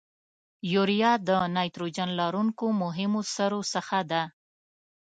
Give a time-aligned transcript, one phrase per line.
[0.73, 4.23] یوریا د نایتروجن لرونکو مهمو سرو څخه ده.